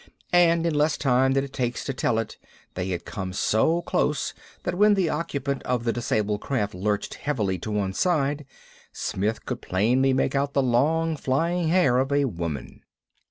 And 0.33 0.65
in 0.65 0.73
less 0.73 0.97
time 0.97 1.33
than 1.33 1.43
it 1.43 1.53
takes 1.53 1.83
to 1.85 1.93
tell 1.93 2.17
it, 2.17 2.35
they 2.73 2.87
had 2.89 3.05
come 3.05 3.33
so 3.33 3.83
close 3.83 4.33
that 4.63 4.73
when 4.73 4.95
the 4.95 5.09
occupant 5.09 5.61
of 5.61 5.83
the 5.83 5.93
disabled 5.93 6.41
craft 6.41 6.73
lurched 6.73 7.13
heavily 7.13 7.59
to 7.59 7.69
one 7.69 7.93
side, 7.93 8.47
Smith 8.91 9.45
could 9.45 9.61
plainly 9.61 10.11
make 10.11 10.33
out 10.33 10.53
the 10.53 10.63
long, 10.63 11.15
flying 11.15 11.67
hair 11.67 11.99
of 11.99 12.11
a 12.11 12.25
woman. 12.25 12.81